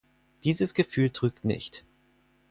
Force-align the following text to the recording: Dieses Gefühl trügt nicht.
Dieses 0.43 0.73
Gefühl 0.73 1.11
trügt 1.11 1.45
nicht. 1.45 1.85